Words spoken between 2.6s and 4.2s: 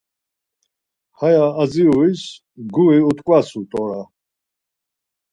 guri ut̆ǩvatsu t̆ora.